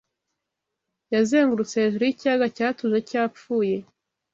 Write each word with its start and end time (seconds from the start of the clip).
Yazengurutse 1.13 1.75
hejuru 1.83 2.03
yikiyaga 2.07 2.47
cyatuje 2.55 2.97
cyapfuye 3.09 3.75